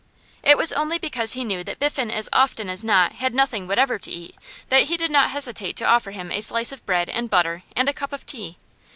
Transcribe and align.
It 0.41 0.57
was 0.57 0.73
only 0.73 0.97
because 0.97 1.33
he 1.33 1.43
knew 1.43 1.63
that 1.63 1.77
Biffen 1.77 2.09
as 2.09 2.27
often 2.33 2.71
as 2.71 2.83
not 2.83 3.13
had 3.13 3.35
nothing 3.35 3.67
whatever 3.67 3.99
to 3.99 4.09
eat 4.09 4.35
that 4.69 4.85
he 4.85 4.97
did 4.97 5.11
not 5.11 5.29
hesitate 5.29 5.75
to 5.75 5.85
offer 5.85 6.09
him 6.09 6.31
a 6.31 6.41
slice 6.41 6.71
of 6.71 6.83
bread 6.87 7.07
and 7.07 7.29
butter 7.29 7.61
and 7.75 7.87
a 7.87 7.93
cup 7.93 8.11
of 8.11 8.25
tea. 8.25 8.57